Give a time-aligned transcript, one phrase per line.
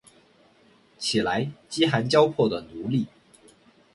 [0.97, 3.05] 起来，饥寒交迫的奴隶！